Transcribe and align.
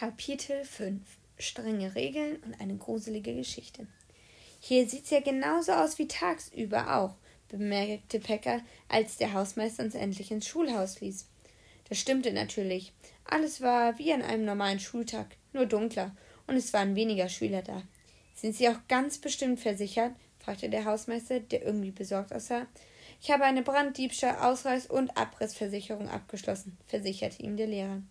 Kapitel 0.00 0.64
5 0.64 1.02
Strenge 1.38 1.94
Regeln 1.94 2.36
und 2.36 2.58
eine 2.58 2.74
gruselige 2.74 3.34
Geschichte. 3.34 3.86
Hier 4.58 4.88
sieht's 4.88 5.10
ja 5.10 5.20
genauso 5.20 5.72
aus 5.72 5.98
wie 5.98 6.08
tagsüber 6.08 6.96
auch, 6.96 7.16
bemerkte 7.50 8.18
Pekka, 8.18 8.62
als 8.88 9.18
der 9.18 9.34
Hausmeister 9.34 9.84
uns 9.84 9.94
endlich 9.94 10.30
ins 10.30 10.48
Schulhaus 10.48 11.02
ließ. 11.02 11.28
Das 11.90 11.98
stimmte 11.98 12.32
natürlich. 12.32 12.94
Alles 13.26 13.60
war 13.60 13.98
wie 13.98 14.10
an 14.14 14.22
einem 14.22 14.46
normalen 14.46 14.80
Schultag, 14.80 15.36
nur 15.52 15.66
dunkler, 15.66 16.16
und 16.46 16.56
es 16.56 16.72
waren 16.72 16.96
weniger 16.96 17.28
Schüler 17.28 17.60
da. 17.60 17.82
Sind 18.34 18.56
Sie 18.56 18.70
auch 18.70 18.80
ganz 18.88 19.18
bestimmt 19.18 19.60
versichert? 19.60 20.14
fragte 20.38 20.70
der 20.70 20.86
Hausmeister, 20.86 21.40
der 21.40 21.62
irgendwie 21.62 21.90
besorgt 21.90 22.32
aussah. 22.32 22.66
Ich 23.20 23.30
habe 23.30 23.44
eine 23.44 23.60
Branddiebstahl, 23.60 24.38
Ausreiß 24.50 24.86
und 24.86 25.14
Abrissversicherung 25.18 26.08
abgeschlossen, 26.08 26.78
versicherte 26.86 27.42
ihm 27.42 27.58
der 27.58 27.66
Lehrer. 27.66 28.02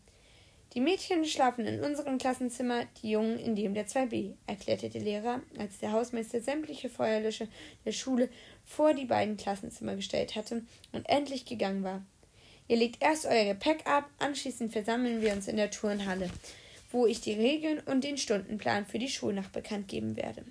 Die 0.74 0.82
Mädchen 0.82 1.26
schlafen 1.26 1.66
in 1.66 1.84
unserem 1.84 2.20
Klassenzimmer, 2.20 2.86
die 3.02 3.10
Jungen 3.10 3.40
in 3.40 3.56
dem 3.56 3.74
der 3.74 3.88
2b, 3.88 4.34
erklärte 4.46 4.90
der 4.90 5.02
Lehrer, 5.02 5.42
als 5.58 5.80
der 5.80 5.92
Hausmeister 5.92 6.42
sämtliche 6.42 6.90
Feuerlöscher 6.90 7.48
der 7.86 7.92
Schule 7.92 8.30
vor 8.66 8.94
die 8.94 9.06
beiden 9.06 9.36
Klassenzimmer 9.36 9.96
gestellt 9.96 10.36
hatte 10.36 10.62
und 10.92 11.10
endlich 11.10 11.46
gegangen 11.46 11.84
war. 11.84 12.06
Ihr 12.68 12.78
legt 12.78 13.02
erst 13.02 13.26
euer 13.26 13.46
Gepäck 13.46 13.88
ab, 13.88 14.08
anschließend 14.20 14.72
versammeln 14.72 15.22
wir 15.22 15.34
uns 15.34 15.48
in 15.48 15.58
der 15.58 15.72
Turnhalle, 15.72 16.30
wo 16.92 17.08
ich 17.08 17.20
die 17.20 17.34
Regeln 17.34 17.80
und 17.80 18.04
den 18.04 18.20
Stundenplan 18.20 18.86
für 18.86 19.00
die 19.00 19.10
Schulnacht 19.10 19.52
bekannt 19.52 19.88
geben 19.88 20.16
werde. 20.18 20.46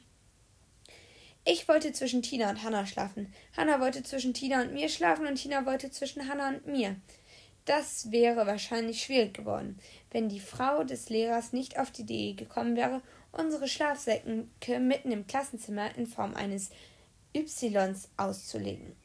Ich 1.44 1.68
wollte 1.68 1.92
zwischen 1.92 2.22
Tina 2.22 2.50
und 2.50 2.64
Hannah 2.64 2.86
schlafen. 2.86 3.32
Hannah 3.56 3.80
wollte 3.80 4.02
zwischen 4.02 4.34
Tina 4.34 4.62
und 4.62 4.74
mir 4.74 4.88
schlafen 4.88 5.28
und 5.28 5.36
Tina 5.36 5.64
wollte 5.64 5.92
zwischen 5.92 6.28
Hannah 6.28 6.48
und 6.48 6.66
mir. 6.66 6.96
Das 7.68 8.10
wäre 8.10 8.46
wahrscheinlich 8.46 9.02
schwierig 9.02 9.34
geworden, 9.34 9.78
wenn 10.10 10.30
die 10.30 10.40
Frau 10.40 10.84
des 10.84 11.10
Lehrers 11.10 11.52
nicht 11.52 11.78
auf 11.78 11.90
die 11.90 12.00
Idee 12.00 12.32
gekommen 12.32 12.76
wäre, 12.76 13.02
unsere 13.30 13.68
Schlafsäcke 13.68 14.80
mitten 14.80 15.12
im 15.12 15.26
Klassenzimmer 15.26 15.94
in 15.98 16.06
Form 16.06 16.34
eines 16.34 16.70
Ys 17.36 18.08
auszulegen. 18.16 18.96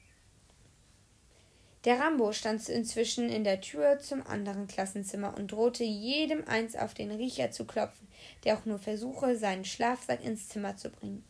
Der 1.84 2.00
Rambo 2.00 2.32
stand 2.32 2.70
inzwischen 2.70 3.28
in 3.28 3.44
der 3.44 3.60
Tür 3.60 4.00
zum 4.00 4.26
anderen 4.26 4.68
Klassenzimmer 4.68 5.36
und 5.36 5.52
drohte 5.52 5.84
jedem 5.84 6.48
eins 6.48 6.78
auf 6.78 6.94
den 6.94 7.12
Riecher 7.12 7.52
zu 7.52 7.66
klopfen, 7.66 8.08
der 8.46 8.58
auch 8.58 8.66
nur 8.66 8.80
versuche, 8.80 9.36
seinen 9.36 9.66
Schlafsack 9.66 10.24
ins 10.24 10.48
Zimmer 10.48 10.78
zu 10.78 10.90
bringen. 10.90 11.26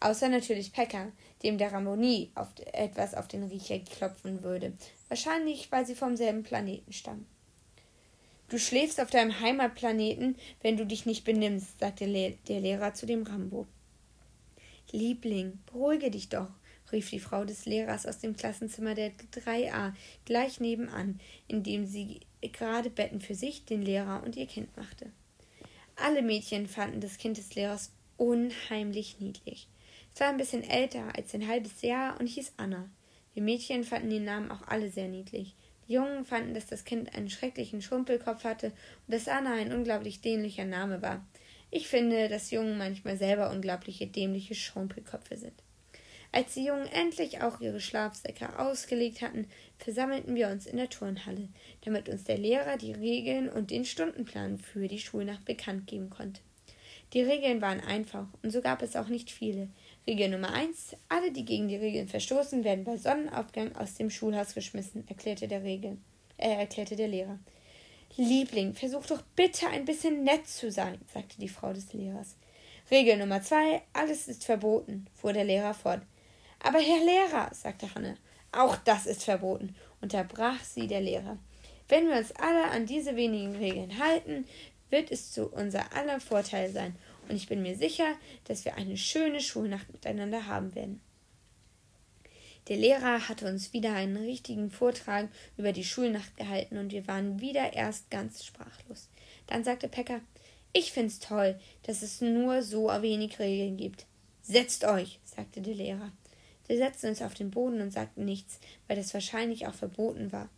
Außer 0.00 0.28
natürlich 0.28 0.72
Pekka, 0.72 1.10
dem 1.42 1.58
der 1.58 1.72
Rambo 1.72 1.96
nie 1.96 2.30
auf 2.34 2.48
etwas 2.72 3.14
auf 3.14 3.26
den 3.26 3.44
Riecher 3.44 3.80
klopfen 3.80 4.42
würde, 4.42 4.72
wahrscheinlich 5.08 5.72
weil 5.72 5.86
sie 5.86 5.96
vom 5.96 6.16
selben 6.16 6.44
Planeten 6.44 6.92
stammen. 6.92 7.26
Du 8.48 8.58
schläfst 8.58 9.00
auf 9.00 9.10
deinem 9.10 9.40
Heimatplaneten, 9.40 10.36
wenn 10.62 10.76
du 10.76 10.86
dich 10.86 11.04
nicht 11.04 11.24
benimmst, 11.24 11.80
sagte 11.80 12.06
der 12.06 12.60
Lehrer 12.60 12.94
zu 12.94 13.06
dem 13.06 13.24
Rambo. 13.24 13.66
Liebling, 14.90 15.58
beruhige 15.66 16.10
dich 16.10 16.30
doch, 16.30 16.48
rief 16.90 17.10
die 17.10 17.20
Frau 17.20 17.44
des 17.44 17.66
Lehrers 17.66 18.06
aus 18.06 18.20
dem 18.20 18.36
Klassenzimmer 18.36 18.94
der 18.94 19.12
3a 19.34 19.92
gleich 20.24 20.60
nebenan, 20.60 21.20
indem 21.46 21.84
sie 21.84 22.20
gerade 22.40 22.88
Betten 22.88 23.20
für 23.20 23.34
sich, 23.34 23.66
den 23.66 23.82
Lehrer 23.82 24.22
und 24.24 24.36
ihr 24.36 24.46
Kind 24.46 24.74
machte. 24.76 25.10
Alle 25.96 26.22
Mädchen 26.22 26.68
fanden 26.68 27.00
das 27.00 27.18
Kind 27.18 27.36
des 27.36 27.54
Lehrers 27.54 27.92
unheimlich 28.16 29.20
niedlich. 29.20 29.68
Es 30.18 30.22
war 30.22 30.30
ein 30.30 30.36
bisschen 30.36 30.68
älter 30.68 31.14
als 31.16 31.32
ein 31.32 31.46
halbes 31.46 31.80
Jahr 31.80 32.18
und 32.18 32.26
hieß 32.26 32.54
Anna. 32.56 32.90
Die 33.36 33.40
Mädchen 33.40 33.84
fanden 33.84 34.10
den 34.10 34.24
Namen 34.24 34.50
auch 34.50 34.66
alle 34.66 34.90
sehr 34.90 35.06
niedlich. 35.06 35.54
Die 35.86 35.92
Jungen 35.92 36.24
fanden, 36.24 36.54
dass 36.54 36.66
das 36.66 36.84
Kind 36.84 37.14
einen 37.14 37.30
schrecklichen 37.30 37.82
Schrumpelkopf 37.82 38.42
hatte 38.42 38.72
und 39.06 39.14
dass 39.14 39.28
Anna 39.28 39.52
ein 39.52 39.72
unglaublich 39.72 40.20
dämlicher 40.20 40.64
Name 40.64 41.02
war. 41.02 41.24
Ich 41.70 41.86
finde, 41.86 42.28
dass 42.28 42.50
Jungen 42.50 42.78
manchmal 42.78 43.16
selber 43.16 43.52
unglaubliche 43.52 44.08
dämliche 44.08 44.56
Schrumpelköpfe 44.56 45.36
sind. 45.36 45.54
Als 46.32 46.54
die 46.54 46.64
Jungen 46.64 46.88
endlich 46.88 47.40
auch 47.40 47.60
ihre 47.60 47.80
Schlafsäcke 47.80 48.58
ausgelegt 48.58 49.22
hatten, 49.22 49.46
versammelten 49.78 50.34
wir 50.34 50.48
uns 50.48 50.66
in 50.66 50.78
der 50.78 50.90
Turnhalle, 50.90 51.48
damit 51.84 52.08
uns 52.08 52.24
der 52.24 52.38
Lehrer 52.38 52.76
die 52.76 52.92
Regeln 52.92 53.48
und 53.48 53.70
den 53.70 53.84
Stundenplan 53.84 54.58
für 54.58 54.88
die 54.88 54.98
Schulnacht 54.98 55.44
bekannt 55.44 55.86
geben 55.86 56.10
konnte. 56.10 56.40
Die 57.14 57.22
Regeln 57.22 57.62
waren 57.62 57.80
einfach, 57.80 58.26
und 58.42 58.50
so 58.50 58.60
gab 58.60 58.82
es 58.82 58.94
auch 58.94 59.08
nicht 59.08 59.30
viele. 59.30 59.68
Regel 60.08 60.30
Nummer 60.30 60.54
eins: 60.54 60.96
Alle, 61.10 61.30
die 61.32 61.44
gegen 61.44 61.68
die 61.68 61.76
Regeln 61.76 62.08
verstoßen, 62.08 62.64
werden 62.64 62.82
bei 62.82 62.96
Sonnenaufgang 62.96 63.76
aus 63.76 63.94
dem 63.96 64.08
Schulhaus 64.08 64.54
geschmissen, 64.54 65.06
erklärte 65.06 65.48
der 65.48 65.62
Regel, 65.64 65.98
äh, 66.38 66.48
erklärte 66.48 66.96
der 66.96 67.08
Lehrer. 67.08 67.38
Liebling, 68.16 68.72
versuch 68.72 69.04
doch 69.04 69.20
bitte 69.36 69.66
ein 69.68 69.84
bisschen 69.84 70.24
nett 70.24 70.46
zu 70.46 70.70
sein, 70.70 70.98
sagte 71.12 71.38
die 71.38 71.50
Frau 71.50 71.74
des 71.74 71.92
Lehrers. 71.92 72.36
Regel 72.90 73.18
Nummer 73.18 73.42
zwei: 73.42 73.82
Alles 73.92 74.28
ist 74.28 74.46
verboten, 74.46 75.06
fuhr 75.14 75.34
der 75.34 75.44
Lehrer 75.44 75.74
fort. 75.74 76.00
Aber 76.60 76.78
Herr 76.78 77.04
Lehrer, 77.04 77.50
sagte 77.52 77.94
Hanne, 77.94 78.16
auch 78.50 78.76
das 78.76 79.04
ist 79.04 79.24
verboten, 79.24 79.76
unterbrach 80.00 80.64
sie 80.64 80.86
der 80.86 81.02
Lehrer. 81.02 81.36
Wenn 81.86 82.08
wir 82.08 82.16
uns 82.16 82.32
alle 82.32 82.70
an 82.70 82.86
diese 82.86 83.14
wenigen 83.14 83.56
Regeln 83.56 83.98
halten, 83.98 84.46
wird 84.88 85.10
es 85.10 85.32
zu 85.32 85.48
unser 85.48 85.94
aller 85.94 86.18
Vorteil 86.18 86.70
sein 86.70 86.96
und 87.28 87.36
ich 87.36 87.48
bin 87.48 87.62
mir 87.62 87.76
sicher, 87.76 88.14
dass 88.44 88.64
wir 88.64 88.76
eine 88.76 88.96
schöne 88.96 89.40
Schulnacht 89.40 89.92
miteinander 89.92 90.46
haben 90.46 90.74
werden. 90.74 91.00
Der 92.68 92.76
Lehrer 92.76 93.28
hatte 93.28 93.48
uns 93.48 93.72
wieder 93.72 93.94
einen 93.94 94.18
richtigen 94.18 94.70
Vortrag 94.70 95.28
über 95.56 95.72
die 95.72 95.84
Schulnacht 95.84 96.36
gehalten 96.36 96.76
und 96.76 96.92
wir 96.92 97.06
waren 97.06 97.40
wieder 97.40 97.72
erst 97.72 98.10
ganz 98.10 98.44
sprachlos. 98.44 99.08
Dann 99.46 99.64
sagte 99.64 99.88
Pekka, 99.88 100.20
ich 100.74 100.92
find's 100.92 101.18
toll, 101.18 101.58
dass 101.84 102.02
es 102.02 102.20
nur 102.20 102.62
so 102.62 102.88
wenig 102.88 103.38
Regeln 103.38 103.78
gibt. 103.78 104.04
Setzt 104.42 104.84
euch, 104.84 105.18
sagte 105.24 105.62
der 105.62 105.74
Lehrer. 105.74 106.12
Wir 106.66 106.76
setzten 106.76 107.08
uns 107.08 107.22
auf 107.22 107.32
den 107.32 107.50
Boden 107.50 107.80
und 107.80 107.90
sagten 107.90 108.26
nichts, 108.26 108.60
weil 108.86 108.96
das 108.96 109.14
wahrscheinlich 109.14 109.66
auch 109.66 109.74
verboten 109.74 110.30
war. 110.32 110.50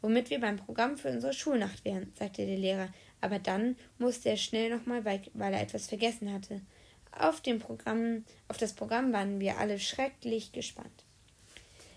Womit 0.00 0.30
wir 0.30 0.40
beim 0.40 0.56
Programm 0.56 0.96
für 0.96 1.10
unsere 1.10 1.34
Schulnacht 1.34 1.84
wären, 1.84 2.10
sagte 2.18 2.46
der 2.46 2.56
Lehrer, 2.56 2.88
aber 3.20 3.38
dann 3.38 3.76
musste 3.98 4.28
er 4.28 4.36
schnell 4.36 4.70
nochmal 4.70 5.04
weil 5.04 5.52
er 5.52 5.60
etwas 5.62 5.86
vergessen 5.86 6.32
hatte. 6.32 6.60
Auf, 7.12 7.40
dem 7.40 7.58
Programm, 7.58 8.24
auf 8.48 8.56
das 8.56 8.72
Programm 8.72 9.12
waren 9.12 9.40
wir 9.40 9.58
alle 9.58 9.78
schrecklich 9.78 10.52
gespannt. 10.52 11.04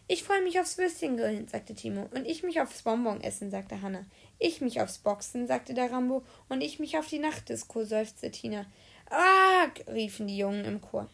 Ich 0.07 0.23
freue 0.23 0.41
mich 0.41 0.59
aufs 0.59 0.78
Würstchengrillen, 0.78 1.47
sagte 1.47 1.75
Timo. 1.75 2.09
Und 2.13 2.28
ich 2.28 2.44
mich 2.44 2.59
aufs 2.59 2.81
Bonbon 2.81 3.22
essen, 3.22 3.50
sagte 3.51 3.81
Hanna. 3.81 4.06
Ich 4.38 4.59
mich 4.59 4.81
aufs 4.81 4.97
Boxen, 4.97 5.47
sagte 5.47 5.73
der 5.73 5.91
Rambo. 5.91 6.23
Und 6.50 6.62
ich 6.62 6.79
mich 6.79 6.97
auf 6.97 7.07
die 7.07 7.19
Nachtdisco, 7.19 7.85
seufzte 7.85 8.29
Tina. 8.29 8.66
Ah! 9.09 9.67
riefen 9.88 10.28
die 10.28 10.38
Jungen 10.38 10.66
im 10.66 10.81
Chor. 10.81 11.09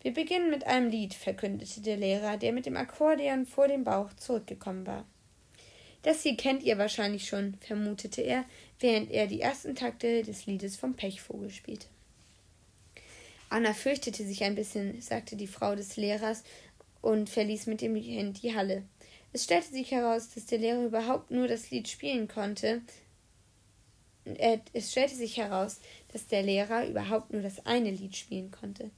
Wir 0.00 0.14
beginnen 0.14 0.48
mit 0.48 0.66
einem 0.66 0.88
Lied, 0.88 1.12
verkündete 1.12 1.82
der 1.82 1.98
Lehrer, 1.98 2.38
der 2.38 2.52
mit 2.52 2.64
dem 2.64 2.76
Akkordeon 2.76 3.44
vor 3.44 3.68
dem 3.68 3.84
Bauch 3.84 4.12
zurückgekommen 4.14 4.86
war. 4.86 5.04
Das 6.02 6.22
hier 6.22 6.36
kennt 6.36 6.62
ihr 6.62 6.78
wahrscheinlich 6.78 7.28
schon, 7.28 7.54
vermutete 7.60 8.22
er, 8.22 8.44
während 8.78 9.10
er 9.10 9.26
die 9.26 9.40
ersten 9.40 9.74
Takte 9.74 10.22
des 10.22 10.46
Liedes 10.46 10.76
vom 10.76 10.94
Pechvogel 10.94 11.50
spielte. 11.50 11.86
Anna 13.50 13.74
fürchtete 13.74 14.24
sich 14.24 14.44
ein 14.44 14.54
bisschen, 14.54 15.00
sagte 15.02 15.36
die 15.36 15.48
Frau 15.48 15.74
des 15.74 15.96
Lehrers 15.96 16.44
und 17.02 17.28
verließ 17.28 17.66
mit 17.66 17.80
dem 17.80 18.00
Kind 18.00 18.42
die 18.42 18.54
Halle. 18.54 18.84
Es 19.32 19.44
stellte 19.44 19.70
sich 19.70 19.90
heraus, 19.90 20.30
dass 20.34 20.46
der 20.46 20.58
Lehrer 20.58 20.84
überhaupt 20.84 21.30
nur 21.30 21.48
das 21.48 21.70
Lied 21.70 21.88
spielen 21.88 22.28
konnte. 22.28 22.82
Äh, 24.36 24.58
es 24.72 24.90
stellte 24.90 25.14
sich 25.14 25.36
heraus, 25.36 25.80
dass 26.12 26.26
der 26.26 26.42
Lehrer 26.42 26.86
überhaupt 26.86 27.32
nur 27.32 27.42
das 27.42 27.64
eine 27.66 27.90
Lied 27.90 28.16
spielen 28.16 28.50
konnte. 28.50 28.90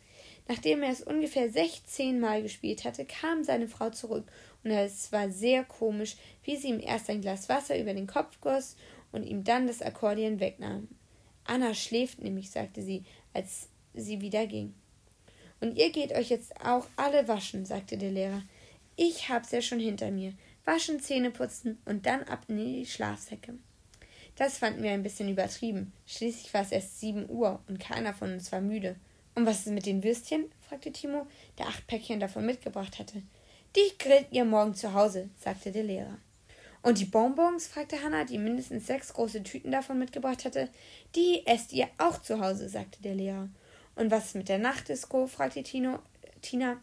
Nachdem 0.48 0.82
er 0.82 0.91
es 0.91 1.03
ungefähr 1.03 1.50
sechzehn 1.50 2.19
Mal 2.19 2.43
gespielt 2.43 2.84
hatte, 2.84 3.04
kam 3.04 3.44
seine 3.44 3.69
Frau 3.69 3.91
zurück, 3.91 4.25
und 4.65 4.71
es 4.71 5.10
war 5.12 5.31
sehr 5.31 5.65
komisch, 5.65 6.16
wie 6.44 6.56
sie 6.56 6.69
ihm 6.69 6.81
erst 6.81 7.10
ein 7.10 7.21
Glas 7.21 7.48
Wasser 7.48 7.78
über 7.78 7.94
den 7.94 8.06
Kopf 8.06 8.41
goss 8.41 8.76
und 9.10 9.25
ihm 9.25 9.44
dann 9.44 9.66
das 9.66 9.82
Akkordeon 9.82 10.41
wegnahm. 10.41 10.88
Anna 11.44 11.74
schläft 11.74 12.21
nämlich, 12.21 12.51
sagte 12.51 12.83
sie, 12.83 13.04
als 13.33 13.68
sie 13.95 14.21
wieder 14.21 14.47
ging. 14.47 14.74
Und 15.60 15.77
ihr 15.77 15.91
geht 15.91 16.12
euch 16.12 16.28
jetzt 16.28 16.60
auch 16.65 16.86
alle 16.97 17.28
waschen, 17.28 17.65
sagte 17.65 17.97
der 17.97 18.10
Lehrer. 18.10 18.42
Ich 18.97 19.28
hab's 19.28 19.53
ja 19.53 19.62
schon 19.62 19.80
hinter 19.80 20.10
mir. 20.10 20.33
Waschen, 20.65 21.01
Zähne 21.01 21.30
putzen 21.30 21.78
und 21.84 22.07
dann 22.07 22.22
ab 22.24 22.45
in 22.48 22.57
die 22.57 22.86
Schlafsäcke. 22.86 23.54
Das 24.37 24.59
fanden 24.59 24.83
wir 24.83 24.93
ein 24.93 25.03
bisschen 25.03 25.29
übertrieben. 25.29 25.93
Schließlich 26.07 26.53
war 26.55 26.63
es 26.63 26.73
erst 26.73 27.01
sieben 27.01 27.29
Uhr 27.29 27.61
und 27.69 27.79
keiner 27.79 28.15
von 28.15 28.33
uns 28.33 28.51
war 28.53 28.61
müde. 28.61 28.97
Und 29.34 29.47
was 29.47 29.61
ist 29.61 29.73
mit 29.73 29.87
den 29.87 30.03
Würstchen? 30.03 30.51
fragte 30.61 30.93
Timo, 30.93 31.27
der 31.59 31.67
acht 31.67 31.87
Päckchen 31.87 32.21
davon 32.21 32.47
mitgebracht 32.47 32.99
hatte. 32.99 33.23
Die 33.77 33.99
grillt 33.99 34.27
ihr 34.31 34.45
morgen 34.45 34.75
zu 34.75 34.93
Hause, 34.93 35.31
sagte 35.39 35.73
der 35.73 35.84
Lehrer. 35.84 36.19
Und 36.83 36.99
die 36.99 37.05
Bonbons? 37.05 37.67
fragte 37.67 38.03
Hannah, 38.03 38.25
die 38.25 38.39
mindestens 38.39 38.87
sechs 38.87 39.13
große 39.15 39.43
Tüten 39.43 39.71
davon 39.71 39.99
mitgebracht 39.99 40.45
hatte. 40.45 40.69
Die 41.15 41.47
esst 41.47 41.73
ihr 41.73 41.89
auch 41.99 42.21
zu 42.21 42.41
Hause, 42.41 42.69
sagte 42.69 43.01
der 43.03 43.15
Lehrer. 43.15 43.49
Und 43.95 44.11
was 44.11 44.27
ist 44.27 44.34
mit 44.34 44.49
der 44.49 44.59
Nachtdisco? 44.59 45.27
fragte 45.27 45.63
Tino, 45.63 46.01
Tina. 46.41 46.81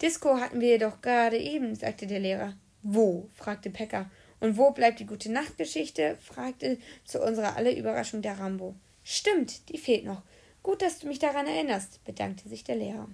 Disco 0.00 0.38
hatten 0.38 0.60
wir 0.60 0.78
doch 0.78 1.00
gerade 1.00 1.38
eben, 1.38 1.74
sagte 1.74 2.06
der 2.06 2.20
Lehrer. 2.20 2.54
Wo? 2.82 3.28
fragte 3.34 3.70
Pekka. 3.70 4.10
Und 4.40 4.56
wo 4.56 4.70
bleibt 4.70 5.00
die 5.00 5.06
gute 5.06 5.30
Nachtgeschichte? 5.30 6.16
fragte 6.20 6.78
zu 7.04 7.22
unserer 7.22 7.56
aller 7.56 7.76
Überraschung 7.76 8.22
der 8.22 8.38
Rambo. 8.38 8.74
Stimmt, 9.02 9.68
die 9.68 9.78
fehlt 9.78 10.04
noch. 10.04 10.22
Gut, 10.62 10.82
dass 10.82 10.98
du 10.98 11.06
mich 11.06 11.18
daran 11.18 11.46
erinnerst, 11.46 12.04
bedankte 12.04 12.48
sich 12.48 12.64
der 12.64 12.76
Lehrer. 12.76 13.08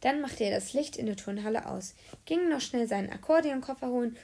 Dann 0.00 0.20
machte 0.20 0.44
er 0.44 0.50
das 0.50 0.72
Licht 0.72 0.96
in 0.96 1.06
der 1.06 1.16
Turnhalle 1.16 1.66
aus, 1.68 1.94
ging 2.24 2.48
noch 2.48 2.60
schnell 2.60 2.88
seinen 2.88 3.10
Akkordeonkoffer 3.10 3.88
holen 3.88 4.16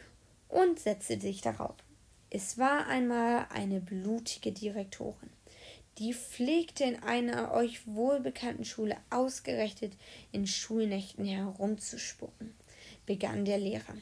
und 0.49 0.81
setzte 0.81 1.21
sich 1.21 1.41
darauf. 1.41 1.77
Es 2.31 2.59
war 2.59 2.87
einmal 2.89 3.47
eine 3.51 3.81
blutige 3.81 4.53
Direktorin. 4.53 5.31
Die 5.99 6.15
pflegte 6.15 6.85
in 6.85 7.03
einer 7.03 7.53
euch 7.53 7.87
wohlbekannten 7.87 8.65
Schule 8.65 8.97
ausgerechnet 9.11 9.93
in 10.33 10.47
Schulnächten 10.47 11.25
herumzuspucken, 11.25 12.55
begann 13.07 13.45
der 13.45 13.59
Lehrer. 13.59 13.97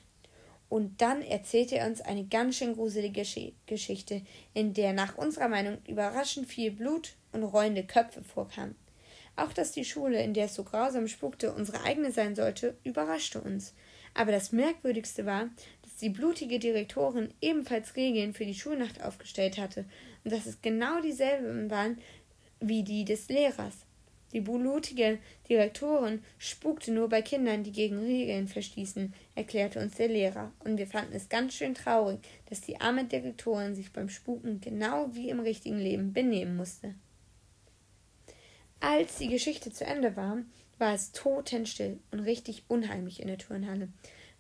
Und 0.69 1.01
dann 1.01 1.23
erzählte 1.23 1.77
er 1.77 1.87
uns 1.87 2.01
eine 2.01 2.25
ganz 2.25 2.57
schön 2.57 2.75
gruselige 2.75 3.23
Geschichte, 3.67 4.23
in 4.53 4.75
der 4.75 4.93
nach 4.93 5.17
unserer 5.17 5.49
Meinung 5.49 5.79
überraschend 5.87 6.49
viel 6.49 6.73
Blut 6.73 7.15
und 7.33 7.45
rollende 7.45 7.85
Köpfe 7.85 8.23
vorkam. 8.23 8.75
Auch 9.37 9.53
dass 9.53 9.73
die 9.73 9.85
Schule, 9.85 10.23
in 10.23 10.35
der 10.35 10.47
es 10.47 10.55
so 10.55 10.65
grausam 10.65 11.09
spukte, 11.09 11.53
unsere 11.53 11.83
eigene 11.85 12.11
sein 12.11 12.35
sollte, 12.35 12.77
überraschte 12.85 13.41
uns. 13.41 13.75
Aber 14.15 14.33
das 14.33 14.51
Merkwürdigste 14.51 15.27
war, 15.27 15.51
dass 15.83 15.97
die 15.97 16.09
blutige 16.09 16.59
Direktorin 16.59 17.33
ebenfalls 17.41 17.97
Regeln 17.97 18.33
für 18.33 18.47
die 18.47 18.55
Schulnacht 18.55 19.05
aufgestellt 19.05 19.59
hatte 19.59 19.85
und 20.25 20.33
dass 20.33 20.47
es 20.47 20.63
genau 20.63 21.01
dieselben 21.01 21.71
waren 21.71 21.99
wie 22.61 22.83
die 22.83 23.05
des 23.05 23.29
Lehrers. 23.29 23.86
Die 24.33 24.41
blutige 24.41 25.19
Direktorin 25.49 26.23
spukte 26.39 26.93
nur 26.93 27.09
bei 27.09 27.23
Kindern, 27.23 27.63
die 27.63 27.73
gegen 27.73 27.99
Regeln 27.99 28.49
verstießen, 28.49 29.15
erklärte 29.35 29.81
uns 29.81 29.95
der 29.95 30.09
Lehrer, 30.09 30.53
und 30.65 30.79
wir 30.79 30.87
fanden 30.87 31.15
es 31.15 31.29
ganz 31.29 31.55
schön 31.55 31.75
traurig, 31.75 32.19
dass 32.49 32.61
die 32.61 32.81
arme 32.81 33.05
Direktorin 33.05 33.75
sich 33.75 33.93
beim 33.93 34.09
Spuken 34.09 34.61
genau 34.61 35.15
wie 35.15 35.31
im 35.31 35.41
richtigen 35.41 35.79
Leben 35.79 36.13
benehmen 36.13 36.57
musste. 36.57 36.95
Als 38.81 39.19
die 39.19 39.29
Geschichte 39.29 39.73
zu 39.73 39.85
Ende 39.85 40.17
war, 40.17 40.39
war 40.79 40.93
es 40.93 41.13
totenstill 41.13 41.99
und 42.11 42.21
richtig 42.21 42.65
unheimlich 42.69 43.21
in 43.21 43.29
der 43.29 43.39
Turnhalle. 43.39 43.89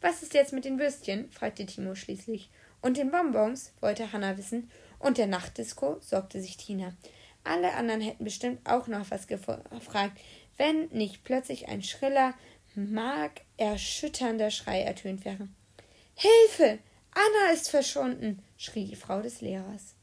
Was 0.00 0.22
ist 0.22 0.34
jetzt 0.34 0.52
mit 0.52 0.64
den 0.64 0.78
Würstchen? 0.78 1.30
fragte 1.30 1.64
Timo 1.64 1.94
schließlich. 1.94 2.50
Und 2.82 2.98
den 2.98 3.10
Bonbons? 3.10 3.72
wollte 3.80 4.12
Hanna 4.12 4.36
wissen. 4.36 4.70
Und 4.98 5.18
der 5.18 5.26
Nachtdisco? 5.26 5.96
sorgte 6.00 6.40
sich 6.40 6.56
Tina. 6.56 6.92
Alle 7.46 7.75
anderen 7.75 8.00
hätten 8.00 8.25
bestimmt 8.25 8.60
auch 8.69 8.87
noch 8.87 9.10
was 9.10 9.26
gefragt, 9.26 10.19
wenn 10.56 10.88
nicht 10.88 11.25
plötzlich 11.25 11.69
ein 11.69 11.82
schriller, 11.82 12.34
markerschütternder 12.75 14.50
Schrei 14.50 14.82
ertönt 14.82 15.25
wäre. 15.25 15.48
Hilfe! 16.14 16.78
Anna 17.12 17.52
ist 17.52 17.70
verschwunden! 17.70 18.43
schrie 18.56 18.87
die 18.87 18.96
Frau 18.96 19.22
des 19.22 19.40
Lehrers. 19.40 19.95